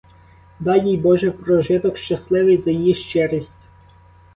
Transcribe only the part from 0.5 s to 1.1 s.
Дай їй